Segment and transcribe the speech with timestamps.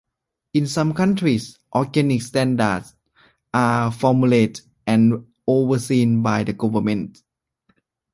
[0.55, 2.95] In some countries, organic standards
[3.53, 7.21] are formulated and overseen by the government.